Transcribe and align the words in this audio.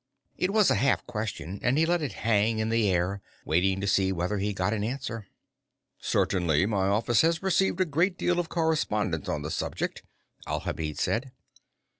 It 0.35 0.49
was 0.51 0.71
a 0.71 0.75
half 0.81 1.05
question, 1.05 1.59
and 1.61 1.77
he 1.77 1.85
let 1.85 2.01
it 2.01 2.13
hang 2.25 2.57
in 2.57 2.69
the 2.69 2.89
air, 2.89 3.21
waiting 3.45 3.79
to 3.81 3.87
see 3.87 4.11
whether 4.11 4.39
he 4.39 4.51
got 4.51 4.73
an 4.73 4.83
answer. 4.83 5.27
"Certainly 5.99 6.65
my 6.65 6.87
office 6.87 7.21
has 7.21 7.43
received 7.43 7.79
a 7.79 7.85
great 7.85 8.17
deal 8.17 8.39
of 8.39 8.49
correspondence 8.49 9.29
on 9.29 9.43
the 9.43 9.51
subject," 9.51 10.01
Alhamid 10.47 10.97
said. 10.97 11.31